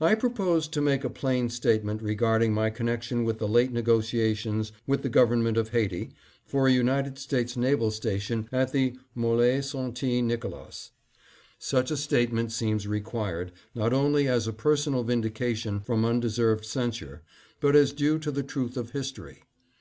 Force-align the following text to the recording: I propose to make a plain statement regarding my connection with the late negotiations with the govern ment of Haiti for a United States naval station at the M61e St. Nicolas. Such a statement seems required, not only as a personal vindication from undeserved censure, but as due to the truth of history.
I 0.00 0.14
propose 0.14 0.68
to 0.68 0.80
make 0.80 1.02
a 1.02 1.10
plain 1.10 1.48
statement 1.48 2.02
regarding 2.02 2.54
my 2.54 2.70
connection 2.70 3.24
with 3.24 3.40
the 3.40 3.48
late 3.48 3.72
negotiations 3.72 4.70
with 4.86 5.02
the 5.02 5.08
govern 5.08 5.42
ment 5.42 5.56
of 5.56 5.70
Haiti 5.70 6.12
for 6.46 6.68
a 6.68 6.72
United 6.72 7.18
States 7.18 7.56
naval 7.56 7.90
station 7.90 8.48
at 8.52 8.70
the 8.70 8.96
M61e 9.16 9.92
St. 10.00 10.24
Nicolas. 10.24 10.92
Such 11.58 11.90
a 11.90 11.96
statement 11.96 12.52
seems 12.52 12.86
required, 12.86 13.50
not 13.74 13.92
only 13.92 14.28
as 14.28 14.46
a 14.46 14.52
personal 14.52 15.02
vindication 15.02 15.80
from 15.80 16.04
undeserved 16.04 16.64
censure, 16.64 17.24
but 17.60 17.74
as 17.74 17.92
due 17.92 18.20
to 18.20 18.30
the 18.30 18.44
truth 18.44 18.76
of 18.76 18.90
history. 18.90 19.42